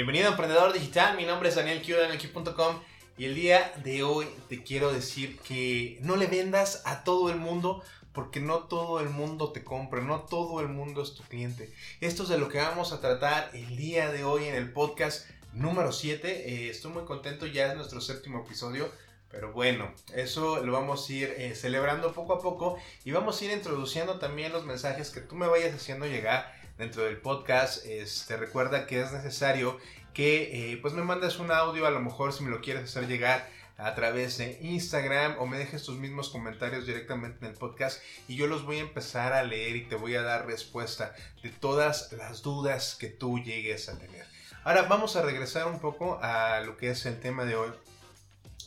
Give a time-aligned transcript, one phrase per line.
[0.00, 2.80] Bienvenido a Emprendedor Digital, mi nombre es Daniel Q danielq.com
[3.18, 7.36] y el día de hoy te quiero decir que no le vendas a todo el
[7.36, 7.82] mundo
[8.14, 11.70] porque no todo el mundo te compra, no todo el mundo es tu cliente.
[12.00, 15.28] Esto es de lo que vamos a tratar el día de hoy en el podcast
[15.52, 16.48] número 7.
[16.48, 18.90] Eh, estoy muy contento, ya es nuestro séptimo episodio.
[19.30, 23.44] Pero bueno, eso lo vamos a ir eh, celebrando poco a poco y vamos a
[23.44, 27.84] ir introduciendo también los mensajes que tú me vayas haciendo llegar dentro del podcast.
[27.84, 29.78] Este, recuerda que es necesario
[30.14, 33.06] que eh, pues me mandes un audio, a lo mejor si me lo quieres hacer
[33.06, 38.02] llegar a través de Instagram o me dejes tus mismos comentarios directamente en el podcast
[38.28, 41.50] y yo los voy a empezar a leer y te voy a dar respuesta de
[41.50, 44.26] todas las dudas que tú llegues a tener.
[44.64, 47.70] Ahora vamos a regresar un poco a lo que es el tema de hoy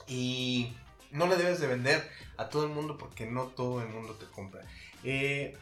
[0.07, 0.75] y
[1.11, 4.25] no le debes de vender a todo el mundo porque no todo el mundo te
[4.27, 4.61] compra.
[5.03, 5.57] Eh,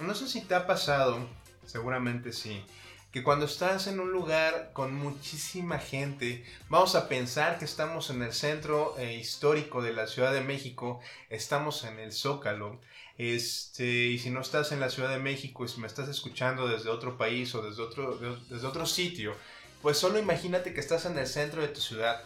[0.00, 1.26] no sé si te ha pasado,
[1.66, 2.64] seguramente sí,
[3.12, 8.22] que cuando estás en un lugar con muchísima gente, vamos a pensar que estamos en
[8.22, 12.80] el centro eh, histórico de la Ciudad de México, estamos en el Zócalo,
[13.18, 16.66] este, y si no estás en la Ciudad de México y si me estás escuchando
[16.66, 18.16] desde otro país o desde otro,
[18.48, 19.34] desde otro sitio,
[19.82, 22.22] pues solo imagínate que estás en el centro de tu ciudad.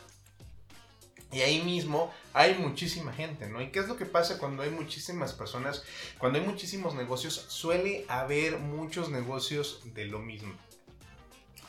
[1.33, 3.61] Y ahí mismo hay muchísima gente, ¿no?
[3.61, 5.83] ¿Y qué es lo que pasa cuando hay muchísimas personas?
[6.19, 10.55] Cuando hay muchísimos negocios, suele haber muchos negocios de lo mismo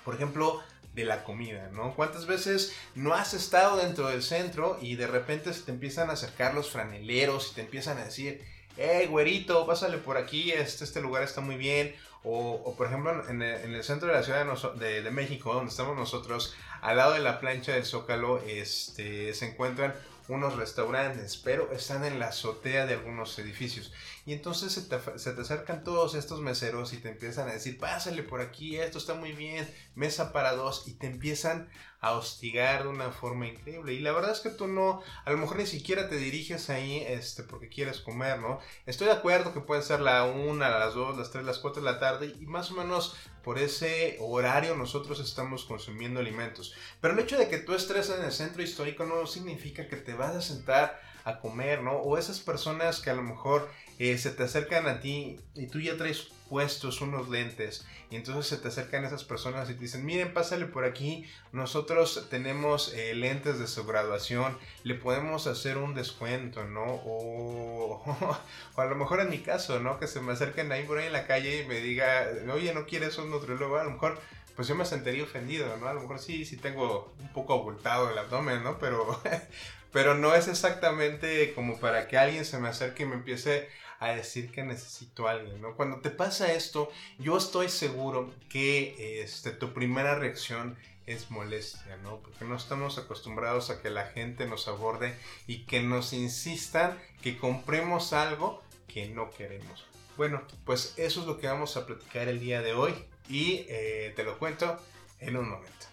[0.07, 1.93] por ejemplo, de la comida, ¿no?
[1.93, 6.13] ¿Cuántas veces no has estado dentro del centro y de repente se te empiezan a
[6.13, 8.41] acercar los franeleros y te empiezan a decir,
[8.77, 11.93] hey, güerito, pásale por aquí, este, este lugar está muy bien.
[12.23, 14.45] O, por ejemplo, en el, centro de la Ciudad
[14.75, 19.49] de, de, México, donde estamos nosotros, al lado de la plancha del Zócalo, este, se
[19.49, 19.93] encuentran
[20.27, 23.93] unos restaurantes, pero están en la azotea de algunos edificios.
[24.25, 28.41] Y entonces se te, acercan todos estos meseros y te empiezan a decir, pásale por
[28.41, 31.69] aquí, esto está muy bien, mesa para dos, y te empiezan
[32.07, 33.93] a hostigar de una forma increíble.
[33.93, 37.03] Y la verdad es que tú no, a lo mejor ni siquiera te diriges ahí
[37.07, 38.59] este, porque quieres comer, ¿no?
[38.85, 41.91] Estoy de acuerdo que puede ser la una, las dos, las tres, las cuatro de
[41.91, 46.73] la tarde y más o menos por ese horario nosotros estamos consumiendo alimentos.
[46.99, 50.13] Pero el hecho de que tú estés en el centro histórico no significa que te
[50.13, 51.97] vas a sentar a comer, ¿no?
[51.97, 53.69] O esas personas que a lo mejor
[53.99, 58.47] eh, se te acercan a ti y tú ya traes puestos unos lentes y entonces
[58.47, 63.13] se te acercan esas personas y te dicen, miren, pásale por aquí, nosotros tenemos eh,
[63.13, 66.85] lentes de su graduación, le podemos hacer un descuento, ¿no?
[66.85, 68.01] O,
[68.75, 69.99] o, a lo mejor en mi caso, ¿no?
[69.99, 72.85] Que se me acerquen ahí por ahí en la calle y me diga, oye, ¿no
[72.85, 73.77] quieres un nutriólogo?
[73.77, 74.19] A lo mejor
[74.57, 75.87] pues yo me sentiría ofendido, ¿no?
[75.87, 78.79] A lo mejor sí, sí tengo un poco abultado el abdomen, ¿no?
[78.79, 79.21] Pero,
[79.93, 83.69] pero no es exactamente como para que alguien se me acerque y me empiece
[83.99, 85.75] a decir que necesito a alguien, ¿no?
[85.75, 90.77] Cuando te pasa esto, yo estoy seguro que este, tu primera reacción
[91.07, 92.17] es molestia, ¿no?
[92.17, 97.37] Porque no estamos acostumbrados a que la gente nos aborde y que nos insistan que
[97.37, 99.85] compremos algo que no queremos.
[100.17, 102.93] Bueno, pues eso es lo que vamos a platicar el día de hoy
[103.29, 104.79] y eh, te lo cuento
[105.19, 105.87] en un momento.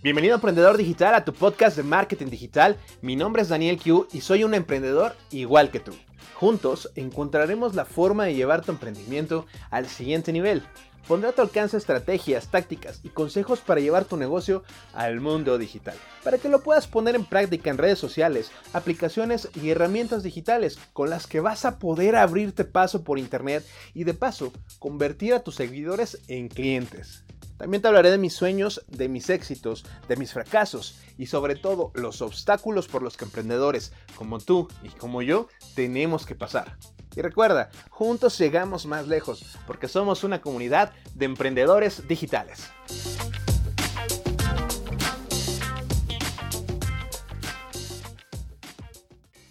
[0.00, 2.76] Bienvenido Emprendedor Digital a tu podcast de marketing digital.
[3.02, 5.90] Mi nombre es Daniel Q y soy un emprendedor igual que tú.
[6.34, 10.62] Juntos encontraremos la forma de llevar tu emprendimiento al siguiente nivel.
[11.08, 15.96] Pondré a tu alcance estrategias, tácticas y consejos para llevar tu negocio al mundo digital,
[16.22, 21.10] para que lo puedas poner en práctica en redes sociales, aplicaciones y herramientas digitales con
[21.10, 25.56] las que vas a poder abrirte paso por internet y de paso convertir a tus
[25.56, 27.24] seguidores en clientes.
[27.58, 31.90] También te hablaré de mis sueños, de mis éxitos, de mis fracasos y sobre todo
[31.94, 36.76] los obstáculos por los que emprendedores como tú y como yo tenemos que pasar.
[37.16, 42.70] Y recuerda, juntos llegamos más lejos porque somos una comunidad de emprendedores digitales.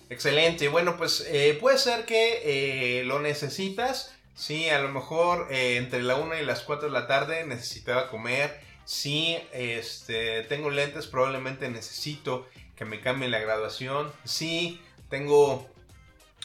[0.09, 5.77] Excelente, bueno pues eh, puede ser que eh, lo necesitas Sí, a lo mejor eh,
[5.77, 8.61] entre la 1 y las 4 de la tarde necesitaba comer.
[8.85, 14.13] Sí, este, tengo lentes, probablemente necesito que me cambien la graduación.
[14.25, 14.79] Sí,
[15.09, 15.67] tengo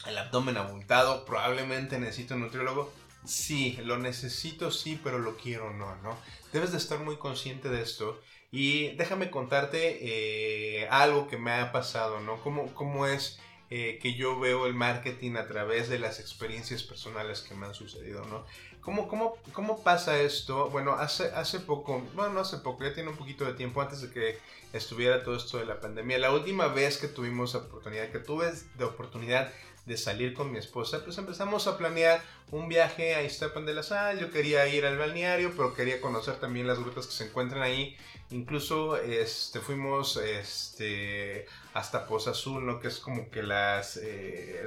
[0.07, 2.91] el abdomen abultado, probablemente necesito un nutriólogo.
[3.25, 6.17] Sí, lo necesito, sí, pero lo quiero no, ¿no?
[6.51, 8.19] Debes de estar muy consciente de esto.
[8.51, 12.41] Y déjame contarte eh, algo que me ha pasado, ¿no?
[12.41, 13.39] ¿Cómo, cómo es
[13.75, 17.73] eh, que yo veo el marketing a través de las experiencias personales que me han
[17.73, 18.45] sucedido, ¿no?
[18.81, 20.69] ¿Cómo, cómo, cómo pasa esto?
[20.69, 24.01] Bueno, hace, hace poco, bueno, no hace poco, ya tiene un poquito de tiempo antes
[24.03, 24.37] de que
[24.73, 26.19] estuviera todo esto de la pandemia.
[26.19, 29.51] La última vez que tuvimos oportunidad, que tuve de oportunidad
[29.85, 32.21] de salir con mi esposa, pues empezamos a planear
[32.51, 34.19] un viaje a Iztapan de la Sal.
[34.19, 37.97] Yo quería ir al balneario, pero quería conocer también las grutas que se encuentran ahí.
[38.29, 42.79] Incluso este, fuimos este, hasta Poza Azul, ¿no?
[42.79, 44.63] que es como que las, eh,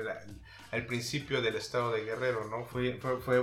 [0.71, 2.45] al principio del estado de Guerrero.
[2.45, 2.67] ¿no?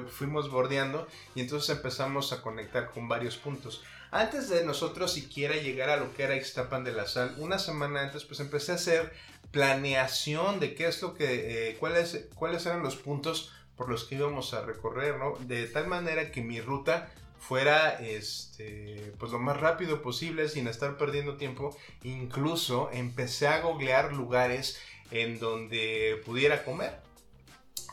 [0.08, 3.84] fuimos bordeando y entonces empezamos a conectar con varios puntos.
[4.14, 8.04] Antes de nosotros siquiera llegar a lo que era Ixtapan de la Sal, una semana
[8.04, 9.12] antes pues empecé a hacer
[9.50, 14.14] planeación de qué es lo que, eh, cuáles, cuáles eran los puntos por los que
[14.14, 15.36] íbamos a recorrer, ¿no?
[15.48, 20.96] De tal manera que mi ruta fuera este, pues lo más rápido posible sin estar
[20.96, 21.76] perdiendo tiempo.
[22.04, 24.80] Incluso empecé a googlear lugares
[25.10, 27.00] en donde pudiera comer.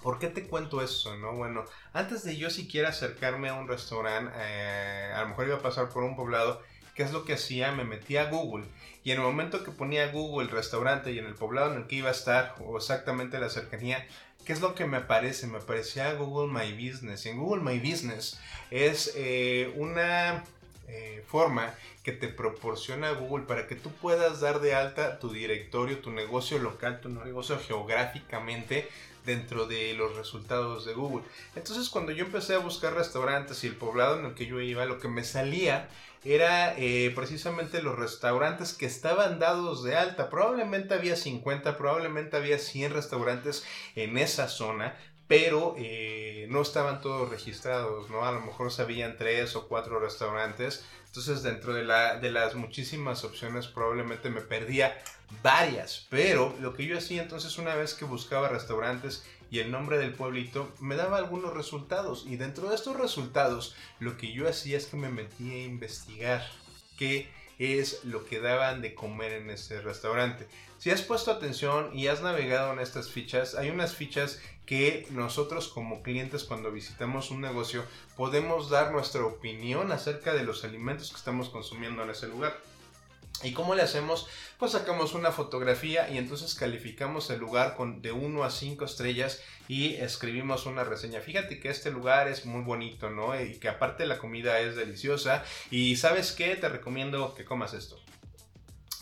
[0.02, 1.16] ¿Por qué te cuento eso?
[1.16, 1.32] No?
[1.32, 5.62] Bueno, antes de yo siquiera acercarme a un restaurante, eh, a lo mejor iba a
[5.62, 6.62] pasar por un poblado,
[6.94, 7.72] ¿qué es lo que hacía?
[7.72, 8.64] Me metía a Google
[9.02, 11.86] y en el momento que ponía Google el restaurante y en el poblado en el
[11.86, 14.06] que iba a estar o exactamente la cercanía,
[14.44, 15.46] ¿qué es lo que me aparece?
[15.46, 17.24] Me aparecía Google My Business.
[17.24, 18.38] Y en Google My Business
[18.70, 20.44] es eh, una
[20.88, 25.98] eh, forma que te proporciona Google para que tú puedas dar de alta tu directorio,
[25.98, 28.88] tu negocio local, tu negocio geográficamente
[29.24, 31.24] dentro de los resultados de Google.
[31.54, 34.84] Entonces cuando yo empecé a buscar restaurantes y el poblado en el que yo iba,
[34.84, 35.88] lo que me salía
[36.24, 40.28] era eh, precisamente los restaurantes que estaban dados de alta.
[40.28, 43.64] Probablemente había 50, probablemente había 100 restaurantes
[43.94, 44.96] en esa zona,
[45.28, 48.24] pero eh, no estaban todos registrados, ¿no?
[48.24, 50.84] A lo mejor sabían tres o cuatro restaurantes.
[51.10, 54.96] Entonces dentro de, la, de las muchísimas opciones probablemente me perdía
[55.42, 59.98] varias, pero lo que yo hacía entonces una vez que buscaba restaurantes y el nombre
[59.98, 64.76] del pueblito, me daba algunos resultados y dentro de estos resultados lo que yo hacía
[64.76, 66.48] es que me metía a investigar
[66.96, 67.28] qué
[67.58, 70.46] es lo que daban de comer en ese restaurante.
[70.80, 75.68] Si has puesto atención y has navegado en estas fichas, hay unas fichas que nosotros
[75.68, 77.84] como clientes cuando visitamos un negocio
[78.16, 82.56] podemos dar nuestra opinión acerca de los alimentos que estamos consumiendo en ese lugar.
[83.42, 84.26] ¿Y cómo le hacemos?
[84.58, 89.42] Pues sacamos una fotografía y entonces calificamos el lugar con de 1 a 5 estrellas
[89.68, 91.20] y escribimos una reseña.
[91.20, 93.38] Fíjate que este lugar es muy bonito, ¿no?
[93.38, 95.44] Y que aparte la comida es deliciosa.
[95.70, 96.56] Y sabes qué?
[96.56, 98.00] Te recomiendo que comas esto.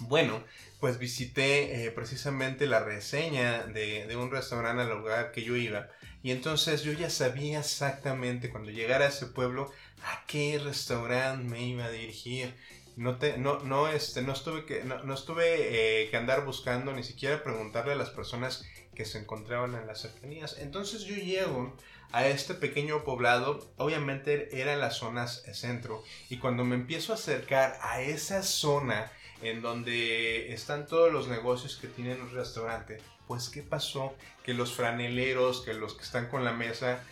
[0.00, 0.44] Bueno,
[0.80, 5.88] pues visité eh, precisamente la reseña de, un restaurante al lugar que yo iba.
[6.22, 9.70] Y entonces yo ya sabía exactamente cuando llegara a ese pueblo
[10.02, 12.54] a qué restaurante me iba a dirigir
[12.96, 17.04] no te no no este no estuve que no, estuve eh, que andar buscando ni
[17.04, 18.64] siquiera preguntarle a las personas
[18.94, 21.76] que se encontraban en las cercanías entonces yo llego
[22.10, 27.78] a este pequeño poblado obviamente eran las zonas centro y cuando me empiezo a acercar
[27.82, 33.62] a esa zona en donde están todos los negocios que tienen un restaurante pues qué
[33.62, 37.04] pasó que los franeleros que los que están con la mesa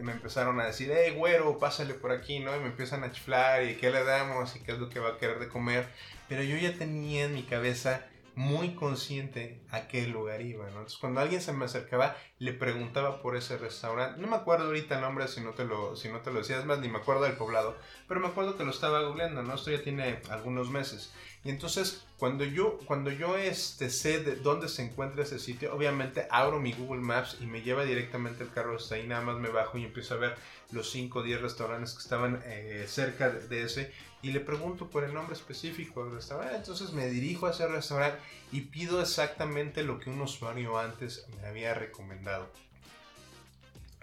[0.00, 2.54] me empezaron a decir, hey, güero, pásale por aquí, ¿no?
[2.54, 5.10] Y me empiezan a chiflar y qué le damos y qué es lo que va
[5.10, 5.88] a querer de comer.
[6.28, 8.06] Pero yo ya tenía en mi cabeza
[8.36, 10.78] muy consciente a qué lugar iba, ¿no?
[10.78, 14.20] Entonces cuando alguien se me acercaba, le preguntaba por ese restaurante.
[14.20, 16.64] No me acuerdo ahorita el nombre si no te lo, si no te lo decías
[16.64, 19.54] más, ni me acuerdo del poblado, pero me acuerdo que lo estaba googleando, ¿no?
[19.54, 21.12] Esto ya tiene algunos meses.
[21.42, 26.26] Y entonces, cuando yo, cuando yo este, sé de dónde se encuentra ese sitio, obviamente
[26.30, 29.48] abro mi Google Maps y me lleva directamente el carro hasta ahí, nada más me
[29.48, 30.36] bajo y empiezo a ver
[30.70, 33.92] los 5 o 10 restaurantes que estaban eh, cerca de ese
[34.22, 36.56] y le pregunto por el nombre específico del restaurante.
[36.56, 38.18] Entonces me dirijo a ese restaurante
[38.52, 42.50] y pido exactamente lo que un usuario antes me había recomendado.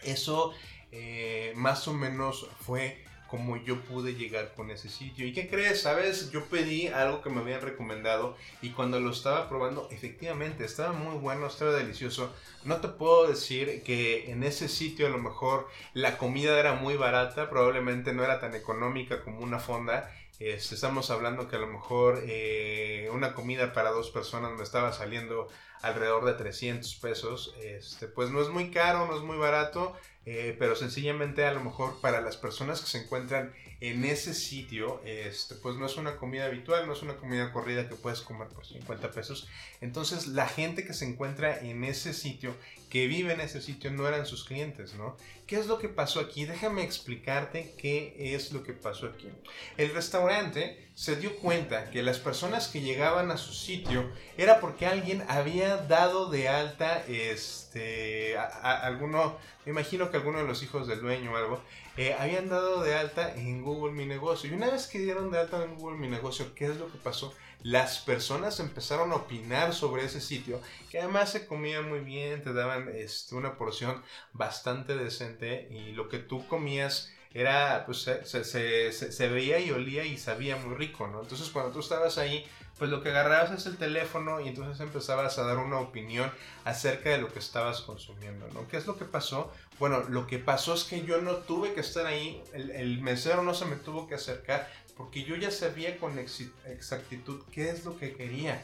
[0.01, 0.53] Eso
[0.91, 5.25] eh, más o menos fue como yo pude llegar con ese sitio.
[5.25, 5.81] ¿Y qué crees?
[5.81, 6.31] ¿Sabes?
[6.31, 11.17] Yo pedí algo que me habían recomendado y cuando lo estaba probando, efectivamente, estaba muy
[11.17, 12.33] bueno, estaba delicioso.
[12.63, 16.95] No te puedo decir que en ese sitio a lo mejor la comida era muy
[16.95, 20.13] barata, probablemente no era tan económica como una fonda.
[20.39, 24.93] Este, estamos hablando que a lo mejor eh, una comida para dos personas me estaba
[24.93, 25.47] saliendo
[25.81, 27.55] alrededor de 300 pesos.
[27.61, 29.95] Este, pues no es muy caro, no es muy barato
[30.29, 34.99] eh, pero sencillamente a lo mejor para las personas que se encuentran en ese sitio,
[35.05, 38.49] este, pues no es una comida habitual, no es una comida corrida que puedes comer
[38.49, 39.47] por 50 pesos.
[39.79, 42.53] Entonces la gente que se encuentra en ese sitio
[42.89, 45.17] que viven en ese sitio no eran sus clientes, ¿no?
[45.45, 46.45] ¿Qué es lo que pasó aquí?
[46.45, 49.29] Déjame explicarte qué es lo que pasó aquí.
[49.77, 54.87] El restaurante se dio cuenta que las personas que llegaban a su sitio era porque
[54.87, 58.45] alguien había dado de alta, este, a,
[58.85, 61.61] alguno, me imagino que alguno de los hijos del dueño o algo,
[61.97, 64.49] eh, habían dado de alta en Google Mi Negocio.
[64.49, 66.97] Y una vez que dieron de alta en Google Mi Negocio, ¿qué es lo que
[66.97, 67.33] pasó?
[67.63, 72.53] Las personas empezaron a opinar sobre ese sitio, que además se comía muy bien, te
[72.53, 79.27] daban este, una porción bastante decente y lo que tú comías era, pues se, se,
[79.29, 81.21] veía y olía y sabía muy rico, ¿no?
[81.21, 82.45] Entonces cuando tú estabas ahí,
[82.79, 86.31] pues lo que agarrabas es el teléfono y entonces empezabas a dar una opinión
[86.63, 88.67] acerca de lo que estabas consumiendo, ¿no?
[88.67, 89.51] ¿Qué es lo que pasó?
[89.77, 93.53] Bueno, lo que pasó es que yo no tuve que estar ahí, el mesero no
[93.53, 98.13] se me tuvo que acercar, porque yo ya sabía con exactitud qué es lo que
[98.13, 98.63] quería.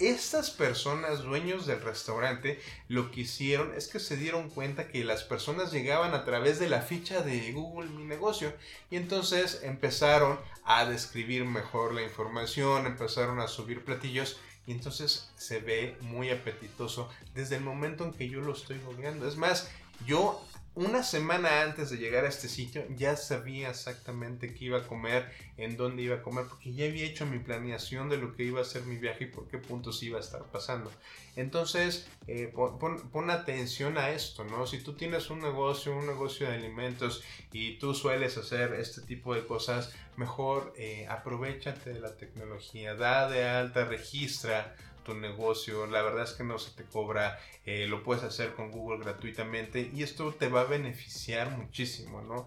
[0.00, 5.22] Estas personas, dueños del restaurante, lo que hicieron es que se dieron cuenta que las
[5.22, 8.52] personas llegaban a través de la ficha de Google Mi Negocio
[8.90, 15.60] y entonces empezaron a describir mejor la información, empezaron a subir platillos y entonces se
[15.60, 19.28] ve muy apetitoso desde el momento en que yo lo estoy googleando.
[19.28, 19.70] Es más,
[20.06, 20.44] yo
[20.76, 25.30] una semana antes de llegar a este sitio ya sabía exactamente qué iba a comer,
[25.56, 28.60] en dónde iba a comer, porque ya había hecho mi planeación de lo que iba
[28.60, 30.90] a ser mi viaje y por qué puntos iba a estar pasando.
[31.36, 34.66] Entonces, eh, pon, atención a esto, ¿no?
[34.66, 39.34] Si tú tienes un negocio, un negocio de alimentos y tú sueles hacer este tipo
[39.34, 46.02] de cosas, mejor eh, aprovechate de la tecnología, da de alta, registra tu negocio, la
[46.02, 50.02] verdad es que no se te cobra, eh, lo puedes hacer con Google gratuitamente y
[50.02, 52.46] esto te va a beneficiar muchísimo, ¿no?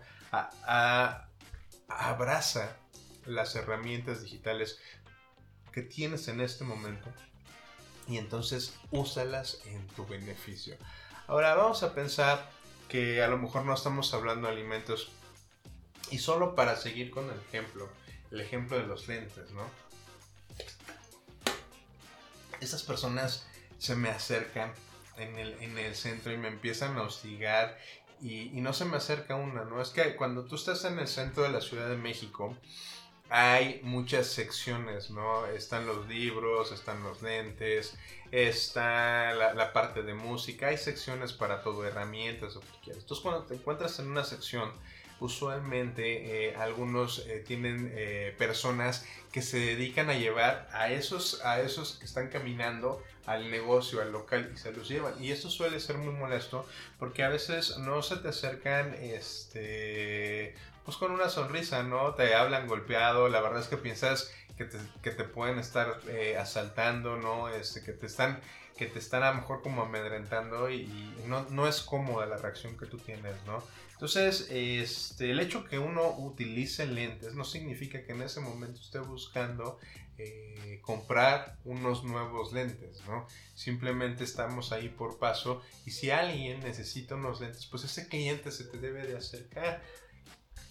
[1.88, 2.76] abraza
[3.26, 4.80] las herramientas digitales
[5.72, 7.10] que tienes en este momento
[8.08, 10.76] y entonces úsalas en tu beneficio.
[11.28, 12.50] Ahora vamos a pensar
[12.90, 15.12] que a lo mejor no estamos hablando de alimentos
[16.10, 17.90] y solo para seguir con el ejemplo,
[18.32, 19.64] el ejemplo de los lentes, ¿no?
[22.62, 23.46] Esas personas
[23.78, 24.74] se me acercan
[25.18, 27.78] en el, centro y me empiezan a hostigar
[28.22, 29.82] y, no se me acerca una, ¿no?
[29.82, 32.56] Es que cuando tú estás en el centro de la Ciudad de México,
[33.30, 35.46] hay muchas secciones, ¿no?
[35.48, 37.96] Están los libros, están los lentes,
[38.32, 43.04] está la, parte de música, hay secciones para todo, herramientas, lo que quieras.
[43.04, 44.72] Entonces cuando te encuentras en una sección
[45.20, 51.60] usualmente eh, algunos eh, tienen eh, personas que se dedican a llevar a esos, a
[51.62, 55.22] esos que están caminando al negocio, al local y se los llevan.
[55.22, 56.66] Y esto suele ser muy molesto
[57.00, 60.56] porque a veces no se te acercan este,
[60.88, 62.14] pues con una sonrisa, ¿no?
[62.14, 64.64] Te hablan golpeado, la verdad es que piensas que
[65.12, 66.00] te, pueden estar
[66.40, 67.50] asaltando, ¿no?
[67.50, 68.40] Este, que te están
[68.78, 70.88] que te están a lo mejor como amedrentando y,
[71.26, 73.62] no, no, es cómoda la reacción que tú tienes, ¿no?
[73.92, 79.00] Entonces, este, el hecho que uno utilice lentes no significa que en ese momento esté
[79.00, 79.78] buscando
[80.20, 83.28] eh, comprar unos nuevos lentes, ¿no?
[83.56, 88.64] Simplemente estamos ahí por paso y si alguien necesita unos lentes, pues ese cliente se
[88.64, 89.84] te debe de acercar.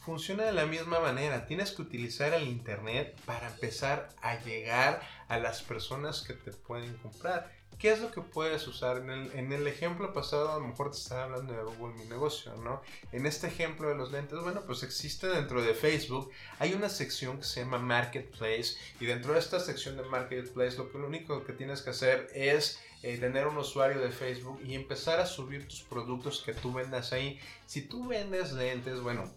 [0.07, 5.37] Funciona de la misma manera, tienes que utilizar el Internet para empezar a llegar a
[5.39, 7.53] las personas que te pueden comprar.
[7.77, 8.99] ¿Qué es lo que puedes usar?
[8.99, 12.05] En el, en el, ejemplo pasado a lo mejor te estaba hablando de Google Mi
[12.05, 12.83] Negocio, ¿no?
[13.11, 17.39] En este ejemplo de los lentes, bueno, pues existe dentro de Facebook, hay una sección
[17.39, 21.43] que se llama Marketplace y dentro de esta sección de Marketplace lo, que, lo único
[21.43, 25.67] que tienes que hacer es eh, tener un usuario de Facebook y empezar a subir
[25.67, 27.41] tus productos que tú vendas ahí.
[27.67, 29.31] Si tú vendes lentes, bueno,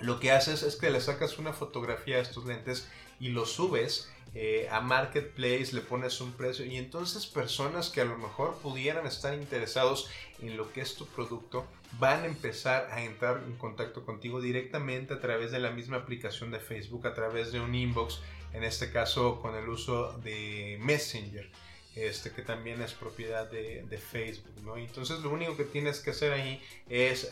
[0.00, 2.88] lo que haces es que le sacas una fotografía a estos lentes
[3.20, 8.04] y los subes eh, a Marketplace, le pones un precio y entonces personas que a
[8.04, 10.10] lo mejor pudieran estar interesados
[10.42, 11.64] en lo que es tu producto
[12.00, 16.50] van a empezar a entrar en contacto contigo directamente a través de la misma aplicación
[16.50, 18.20] de Facebook, a través de un inbox,
[18.52, 21.48] en este caso con el uso de Messenger.
[21.96, 24.76] Este, que también es propiedad de, Facebook.
[24.76, 27.30] Entonces lo único que tienes que hacer ahí es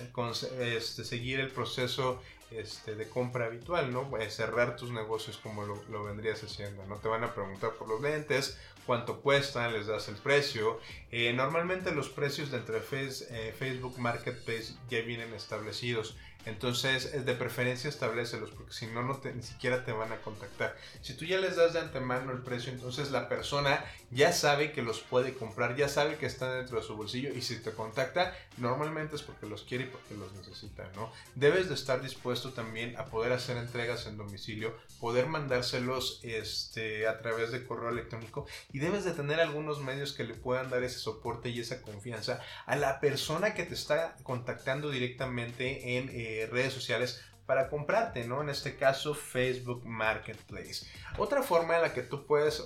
[0.60, 4.10] este, seguir el proceso este, de compra habitual, ¿no?
[4.28, 6.96] cerrar tus negocios como lo, vendrías haciendo, ¿no?
[6.96, 10.78] Te van a preguntar por los lentes, cuánto cuestan, les das el precio.
[11.10, 16.16] Eh, normalmente los precios de eh, Facebook Marketplace ya vienen establecidos.
[16.44, 20.76] Entonces, es de preferencia establecelos porque si no, no ni siquiera te van a contactar.
[21.00, 24.82] Si tú ya les das de antemano el precio, entonces la persona ya sabe que
[24.82, 28.36] los puede comprar, ya sabe que están dentro de su bolsillo y si te contacta,
[28.56, 31.12] normalmente es porque los quiere y porque los necesita, ¿no?
[31.34, 37.20] Debes de estar dispuesto también a poder hacer entregas en domicilio, poder mandárselos este, a
[37.20, 40.98] través de correo electrónico y debes de tener algunos medios que le puedan dar ese
[40.98, 46.72] soporte y esa confianza a la persona que te está contactando directamente en eh, redes
[46.72, 48.40] sociales para comprarte, ¿no?
[48.40, 50.86] En este caso, Facebook Marketplace.
[51.18, 52.62] Otra forma en la que tú puedes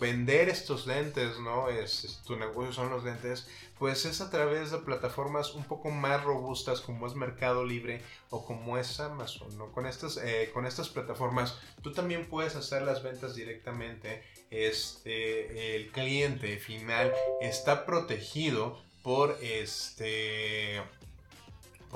[0.00, 1.68] vender estos lentes, ¿no?
[1.68, 3.46] Es, tu negocio son los lentes,
[3.78, 8.44] pues es a través de plataformas un poco más robustas como es Mercado Libre o
[8.46, 9.70] como es Amazon, ¿no?
[9.72, 14.24] Con estas, eh, con estas plataformas tú también puedes hacer las ventas directamente.
[14.50, 20.82] Este, el cliente final está protegido por este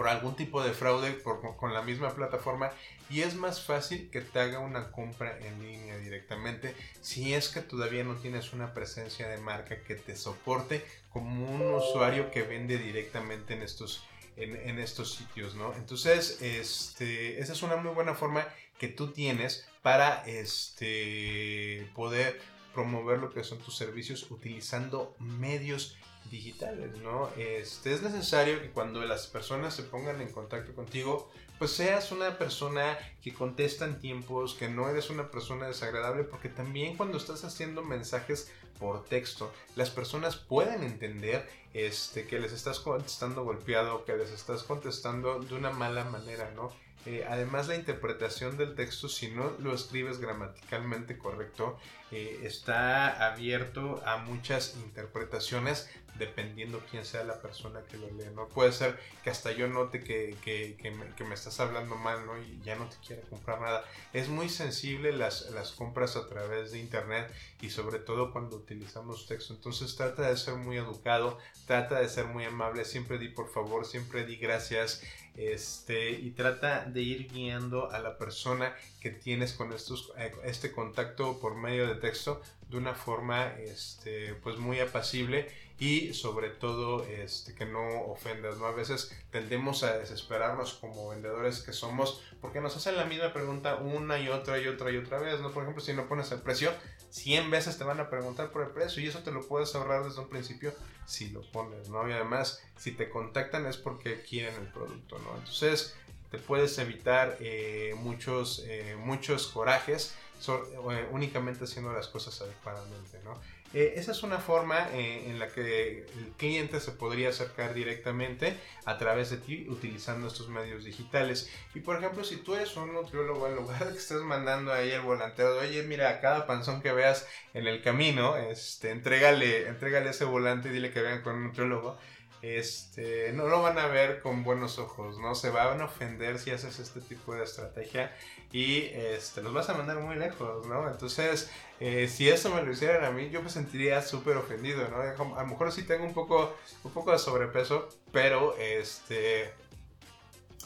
[0.00, 1.22] por algún tipo de fraude
[1.58, 2.72] con la misma plataforma
[3.10, 7.60] y es más fácil que te haga una compra en línea directamente si es que
[7.60, 12.78] todavía no tienes una presencia de marca que te soporte como un usuario que vende
[12.78, 14.02] directamente en estos,
[14.38, 15.74] en, estos sitios, ¿no?
[15.74, 22.40] Entonces, este, esa es una muy buena forma que tú tienes para este, poder
[22.72, 25.98] promover lo que son tus servicios utilizando medios
[26.30, 27.28] digitales, ¿no?
[27.36, 32.38] Este, es necesario que cuando las personas se pongan en contacto contigo, pues seas una
[32.38, 37.44] persona que contesta en tiempos, que no eres una persona desagradable, porque también cuando estás
[37.44, 44.16] haciendo mensajes por texto, las personas pueden entender este, que les estás contestando golpeado, que
[44.16, 46.72] les estás contestando de una mala manera, ¿no?
[47.06, 51.78] Eh, además la interpretación del texto, si no lo escribes gramaticalmente correcto,
[52.10, 55.88] eh, está abierto a muchas interpretaciones
[56.20, 58.46] dependiendo quién sea la persona que lo lee, ¿no?
[58.48, 62.38] Puede ser que hasta yo note que, que, me, estás hablando mal, ¿no?
[62.38, 63.84] Y ya no te quiero comprar nada.
[64.12, 69.26] Es muy sensible las, las compras a través de internet y sobre todo cuando utilizamos
[69.26, 69.54] texto.
[69.54, 73.86] Entonces trata de ser muy educado, trata de ser muy amable, siempre di por favor,
[73.86, 75.02] siempre di gracias,
[75.36, 80.70] este, y trata de ir guiando a la persona que tienes con estos, eh, este
[80.70, 85.48] contacto por medio de texto de una forma este, pues muy apacible
[85.80, 88.66] y sobre todo este, que no ofendas, ¿no?
[88.66, 93.76] A veces tendemos a desesperarnos como vendedores que somos porque nos hacen la misma pregunta
[93.76, 95.50] una y otra y otra y otra vez, ¿no?
[95.50, 96.70] Por ejemplo, si no pones el precio,
[97.08, 100.04] 100 veces te van a preguntar por el precio y eso te lo puedes ahorrar
[100.04, 100.74] desde un principio
[101.06, 102.06] si lo pones, ¿no?
[102.06, 105.34] Y además, si te contactan es porque quieren el producto, ¿no?
[105.38, 105.96] Entonces,
[106.30, 110.14] te puedes evitar eh, muchos, eh, muchos corajes
[110.48, 113.40] eh, únicamente haciendo las cosas adecuadamente, ¿no?
[113.72, 118.56] Eh, esa es una forma eh, en la que el cliente se podría acercar directamente
[118.84, 121.48] a través de ti utilizando estos medios digitales.
[121.74, 124.90] Y por ejemplo, si tú eres un nutriólogo, en lugar de que estés mandando ahí
[124.90, 129.68] el volanteo de, oye, mira, a cada panzón que veas en el camino, este, entrégale,
[129.68, 131.96] entrégale ese volante y dile que vean con un nutriólogo
[132.42, 135.34] este, no lo van a ver con buenos ojos, ¿no?
[135.34, 138.16] Se van a ofender si haces este tipo de estrategia
[138.50, 140.88] y este, los vas a mandar muy lejos, ¿no?
[140.88, 141.50] Entonces,
[141.80, 144.96] eh, si eso me lo hicieran a mí, yo me sentiría súper ofendido, ¿no?
[145.36, 149.52] A lo mejor sí tengo un poco, un poco de sobrepeso, pero este,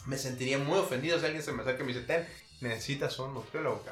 [0.05, 2.27] me sentiría muy ofendido si alguien se me acerca y me dice, ten,
[2.61, 3.83] necesitas un nutriólogo,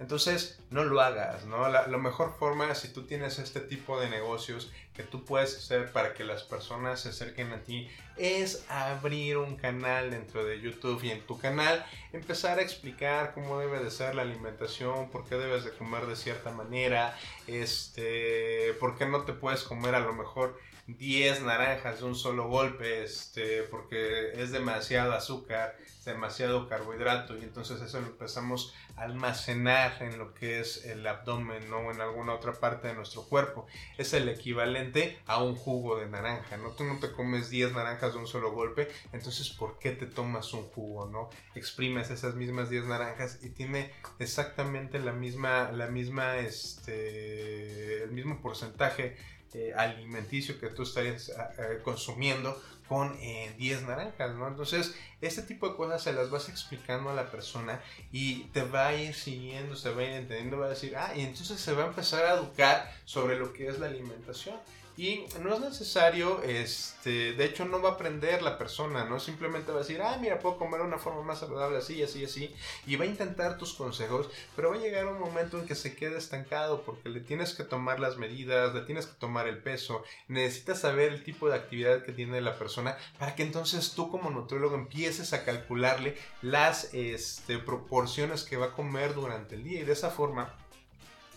[0.00, 1.68] entonces, no lo hagas, ¿no?
[1.68, 6.14] La, mejor forma, si tú tienes este tipo de negocios que tú puedes hacer para
[6.14, 11.10] que las personas se acerquen a ti, es abrir un canal dentro de YouTube y
[11.10, 15.64] en tu canal empezar a explicar cómo debe de ser la alimentación, por qué debes
[15.64, 17.16] de comer de cierta manera,
[17.48, 20.58] este, por qué no te puedes comer a lo mejor
[20.88, 27.82] 10 naranjas de un solo golpe, este, porque es demasiado azúcar, demasiado carbohidrato y entonces
[27.82, 32.52] eso lo empezamos a almacenar en lo que es el abdomen o en alguna otra
[32.54, 33.66] parte de nuestro cuerpo.
[33.98, 36.70] Es el equivalente a un jugo de naranja, ¿no?
[36.70, 40.54] Tú no te comes 10 naranjas de un solo golpe, entonces ¿por qué te tomas
[40.54, 41.28] un jugo, no?
[41.54, 48.40] Exprimes esas mismas 10 naranjas y tiene exactamente la misma, la misma, este, el mismo
[48.40, 49.16] porcentaje
[49.54, 54.48] eh, alimenticio que tú estarías ah, eh, consumiendo con 10 eh, naranjas, ¿no?
[54.48, 57.82] Entonces, este tipo de cosas se las vas explicando a la persona
[58.12, 61.12] y te va a ir siguiendo, se va a ir entendiendo, va a decir, ah,
[61.14, 64.56] y entonces se va a empezar a educar sobre lo que es la alimentación.
[64.98, 69.20] Y no es necesario, este, de hecho no va a aprender la persona, ¿no?
[69.20, 72.24] Simplemente va a decir, ah, mira, puedo comer de una forma más saludable, así, así,
[72.24, 72.52] así.
[72.84, 75.94] Y va a intentar tus consejos, pero va a llegar un momento en que se
[75.94, 80.02] quede estancado porque le tienes que tomar las medidas, le tienes que tomar el peso,
[80.26, 84.30] necesitas saber el tipo de actividad que tiene la persona para que entonces tú como
[84.30, 89.84] nutriólogo empieces a calcularle las este, proporciones que va a comer durante el día y
[89.84, 90.52] de esa forma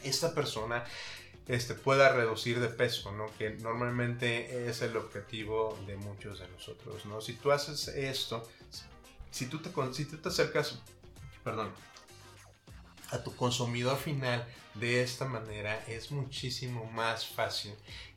[0.04, 0.84] esta persona
[1.52, 3.26] este, pueda reducir de peso, ¿no?
[3.38, 7.20] Que normalmente es el objetivo de muchos de nosotros, ¿no?
[7.20, 8.48] Si tú haces esto,
[9.32, 10.80] si tú te, si tú te acercas,
[11.44, 11.74] perdón,
[13.12, 17.74] a tu consumidor final de esta manera es muchísimo más fácil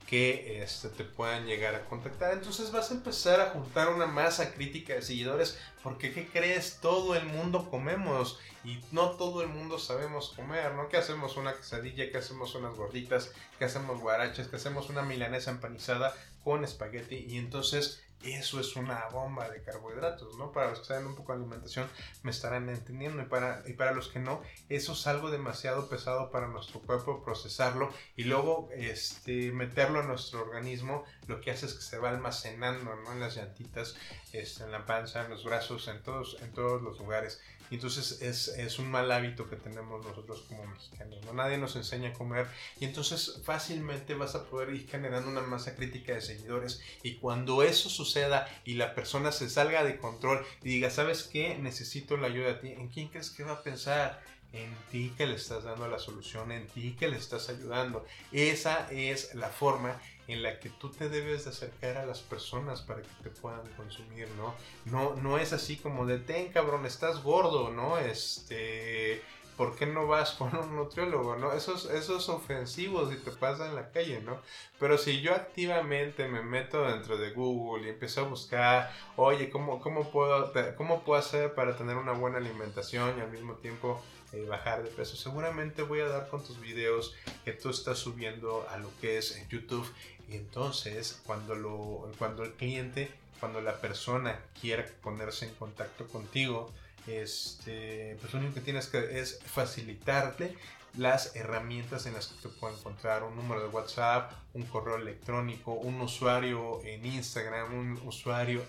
[0.06, 2.32] que este, te puedan llegar a contactar.
[2.32, 6.78] Entonces vas a empezar a juntar una masa crítica de seguidores porque ¿qué crees?
[6.80, 10.88] Todo el mundo comemos y no todo el mundo sabemos comer, ¿no?
[10.88, 15.50] Que hacemos una quesadilla, que hacemos unas gorditas, que hacemos guaraches, que hacemos una milanesa
[15.50, 20.52] empanizada con espagueti y entonces eso es una bomba de carbohidratos, ¿no?
[20.52, 21.88] Para los que saben un poco de alimentación
[22.22, 26.30] me estarán entendiendo y para, y para los que no, eso es algo demasiado pesado
[26.30, 31.74] para nuestro cuerpo procesarlo y luego este, meterlo a nuestro organismo, lo que hace es
[31.74, 33.12] que se va almacenando, ¿no?
[33.12, 33.96] En las llantitas,
[34.32, 37.40] este, en la panza, en los brazos, en todos, en todos los lugares.
[37.74, 41.32] Entonces es, es, un mal hábito que tenemos nosotros como mexicanos, ¿no?
[41.32, 42.46] Nadie nos enseña a comer
[42.80, 47.62] y entonces fácilmente vas a poder ir generando una masa crítica de seguidores y cuando
[47.62, 51.56] eso suceda y la persona se salga de control y diga, ¿sabes qué?
[51.58, 54.22] Necesito la ayuda de ti, ¿en quién crees que va a pensar?
[54.54, 58.06] en ti que le estás dando la solución, en ti que le estás ayudando.
[58.32, 62.82] Esa es la forma en la que tú te debes de acercar a las personas
[62.82, 64.54] para que te puedan consumir, ¿no?
[64.86, 67.98] No, no es así como de, ten cabrón, estás gordo, ¿no?
[67.98, 69.22] Este,
[69.56, 71.52] ¿por qué no vas con un nutriólogo, no?
[71.52, 74.40] Eso es, eso es ofensivo si te pasa en la calle, ¿no?
[74.78, 79.80] Pero si yo activamente me meto dentro de Google y empiezo a buscar, oye, ¿cómo,
[79.80, 84.44] cómo, puedo, cómo puedo hacer para tener una buena alimentación y al mismo tiempo eh,
[84.48, 85.16] bajar de peso?
[85.16, 89.46] Seguramente voy a dar con tus videos que tú estás subiendo a lo que es
[89.48, 89.88] YouTube
[90.28, 93.10] y entonces, cuando, lo, cuando el cliente,
[93.40, 96.72] cuando la persona quiera ponerse en contacto contigo,
[97.06, 100.56] este, pues lo único que tienes que es facilitarle
[100.96, 103.24] las herramientas en las que te puede encontrar.
[103.24, 108.62] Un número de WhatsApp, un correo electrónico, un usuario en Instagram, un usuario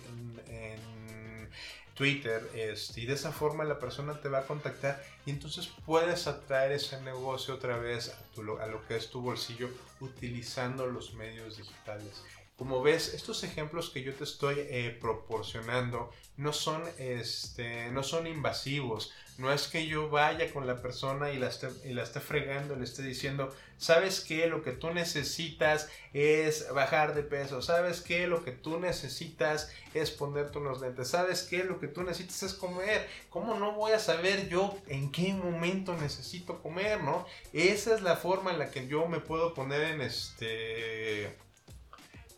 [0.48, 0.80] en,
[1.96, 6.28] Twitter, este, y de esa forma la persona te va a contactar y entonces puedes
[6.28, 9.70] atraer ese negocio otra vez a, a lo que es tu bolsillo
[10.02, 12.22] utilizando los medios digitales.
[12.58, 18.28] Como ves, estos ejemplos que yo te estoy eh, proporcionando no son, este, no son
[18.28, 19.12] invasivos.
[19.38, 22.78] No es que yo vaya con la persona y la, esté, y la esté fregando,
[22.78, 24.48] le esté diciendo, ¿sabes qué?
[24.48, 27.62] Lo que tú necesitas es bajar de peso.
[27.62, 28.28] ¿Sabes qué?
[28.28, 31.10] Lo que tú necesitas es ponerte unos lentes.
[31.10, 31.66] ¿Sabes qué?
[31.66, 33.06] Lo que tú necesitas es comer.
[33.30, 37.26] ¿Cómo no voy a saber yo en qué momento necesito comer, no?
[37.52, 41.36] Esa es la forma en la que yo me puedo poner en este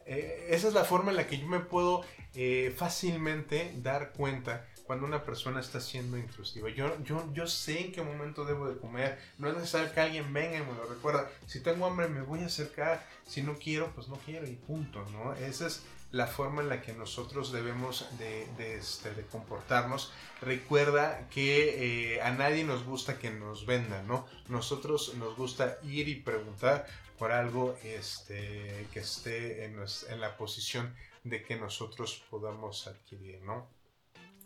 [0.07, 4.65] eh, esa es la forma en la que yo me puedo eh, fácilmente dar cuenta
[4.85, 6.69] cuando una persona está siendo intrusiva.
[6.69, 9.19] Yo, yo, yo sé en qué momento debo de comer.
[9.37, 11.29] No es necesario que alguien venga y me lo recuerda.
[11.45, 13.05] Si tengo hambre me voy a acercar.
[13.25, 15.33] Si no quiero, pues no quiero y punto, ¿no?
[15.33, 20.13] Esa es la forma en la que nosotros debemos de, de, este, comportarnos.
[20.41, 24.25] Recuerda que eh, a nadie nos gusta que nos vendan, ¿no?
[24.47, 29.79] Nosotros nos gusta ir y preguntar por algo este, que esté en,
[30.19, 33.67] la posición de que nosotros podamos adquirir, ¿no?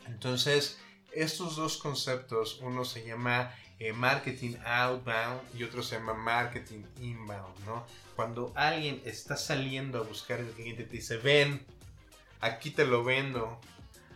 [0.08, 0.80] Entonces,
[1.12, 7.66] estos dos conceptos, uno se llama eh, marketing outbound y otro se llama marketing inbound,
[7.66, 7.86] ¿no?
[8.16, 11.66] Cuando alguien está saliendo a buscar el cliente, te dice, ven,
[12.40, 13.60] aquí te lo vendo,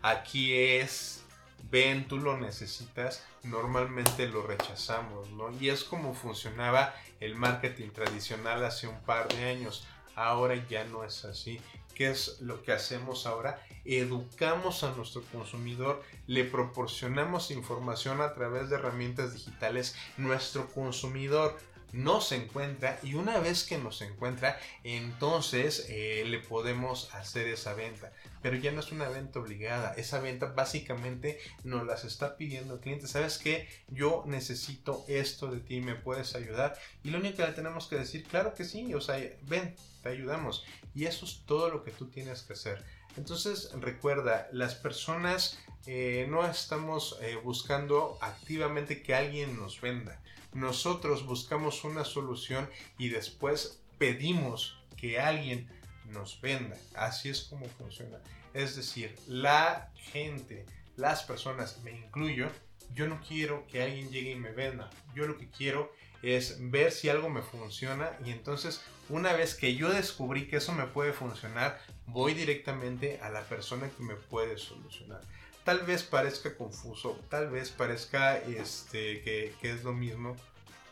[0.01, 1.24] aquí es,
[1.69, 5.51] ven, tú lo necesitas, normalmente lo rechazamos, ¿no?
[5.59, 9.87] Y es como funcionaba el marketing tradicional hace un par de años.
[10.15, 11.59] Ahora ya no es así.
[11.93, 13.61] ¿Qué es lo que hacemos ahora?
[13.85, 19.95] Educamos a nuestro consumidor, le proporcionamos información a través de herramientas digitales.
[20.17, 21.57] Nuestro consumidor
[21.93, 28.11] nos encuentra y una vez que nos encuentra, entonces eh, le podemos hacer esa venta.
[28.45, 32.79] Pero ya no es una venta obligada, esa venta básicamente nos las está pidiendo el
[32.79, 33.08] cliente.
[33.08, 33.67] ¿Sabes qué?
[33.88, 36.77] Yo necesito esto de ti, ¿me puedes ayudar?
[37.03, 40.10] Y lo único que le tenemos que decir, claro que sí, o sea, ven, te
[40.10, 40.63] ayudamos.
[40.93, 42.86] Y eso es todo lo que tú tienes que hacer.
[43.17, 50.21] Entonces recuerda, las personas eh, no estamos eh, buscando activamente que alguien nos venda
[50.53, 55.69] nosotros buscamos una solución y después pedimos que alguien
[56.11, 56.77] nos venda.
[56.95, 58.19] Así es como funciona.
[58.53, 60.65] Es decir, la gente,
[60.95, 62.49] las personas, me incluyo,
[62.93, 64.89] yo no quiero que alguien llegue y me venda.
[65.15, 69.75] Yo lo que quiero es ver si algo me funciona y entonces una vez que
[69.75, 74.57] yo descubrí que eso me puede funcionar, voy directamente a la persona que me puede
[74.57, 75.21] solucionar
[75.65, 80.37] tal vez parezca confuso, tal vez parezca este, que, que es lo mismo,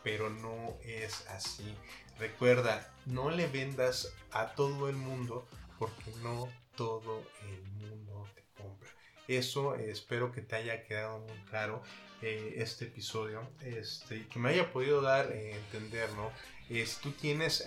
[0.02, 1.74] pero no es así.
[2.18, 5.46] Recuerda, no le vendas a todo el mundo
[5.78, 8.88] porque no todo el mundo te compra.
[9.28, 11.82] Eso espero que te haya quedado muy claro
[12.22, 16.30] eh, este episodio este, y que me haya podido dar a entender, ¿no?
[16.68, 17.66] si tú tienes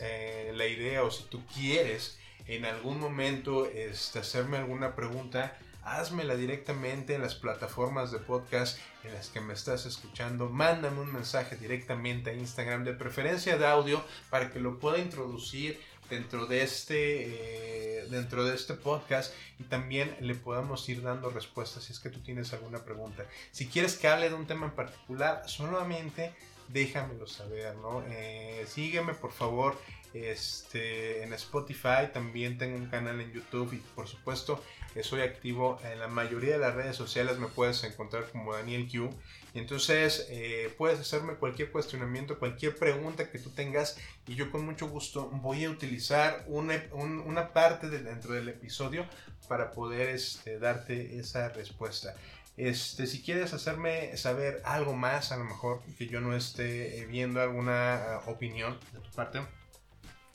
[0.54, 7.15] la idea o si tú quieres en algún momento este, hacerme alguna pregunta, házmela directamente
[7.15, 10.50] en las plataformas de podcast en las que me estás escuchando.
[10.50, 15.80] Mándame un mensaje directamente a Instagram, de preferencia de audio, para que lo pueda introducir
[16.10, 21.84] dentro de este, eh, dentro de este podcast y también le podamos ir dando respuestas
[21.84, 23.26] si es que tú tienes alguna pregunta.
[23.52, 26.34] Si quieres que hable de un tema en particular, solamente
[26.67, 27.76] déjamelo saber.
[28.10, 29.78] Eh, sígueme por favor
[30.13, 34.63] este, en Spotify, también tengo un canal en YouTube y por supuesto
[35.02, 39.10] soy activo en la mayoría de las redes sociales, me puedes encontrar como Daniel Q.
[39.54, 43.97] Y entonces eh, puedes hacerme cualquier cuestionamiento, cualquier pregunta que tú tengas
[44.28, 49.06] y yo con mucho gusto voy a utilizar una, una parte de dentro del episodio
[49.47, 52.15] para poder este, darte esa respuesta.
[52.58, 57.39] Este, si quieres hacerme saber algo más, a lo mejor que yo no esté viendo
[57.39, 59.41] alguna ah, opinión de tu parte,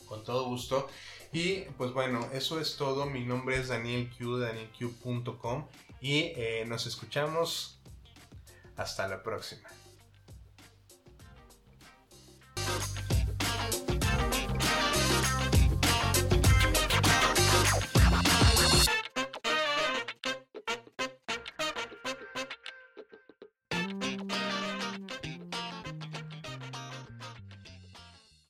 [0.06, 0.88] con todo gusto.
[1.32, 3.06] Y pues bueno, eso es todo.
[3.06, 5.66] Mi nombre es Daniel Q, danielq.com
[6.00, 7.78] y eh, nos escuchamos
[8.76, 9.68] hasta la próxima.